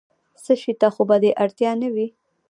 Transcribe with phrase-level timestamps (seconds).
[0.43, 2.07] څه شي ته خو به دې اړتیا نه وي؟